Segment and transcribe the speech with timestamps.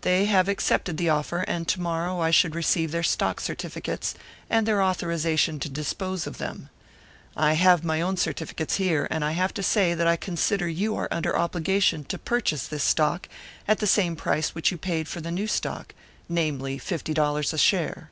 [0.00, 4.14] They have accepted the offer, and to morrow I should receive their stock certificates,
[4.48, 6.70] and their authorisation to dispose of them.
[7.36, 10.96] I have my own certificates here; and I have to say that I consider you
[10.96, 13.28] are under obligation to purchase this stock
[13.68, 15.94] at the same price which you paid for the new stock;
[16.26, 18.10] namely, fifty dollars a share."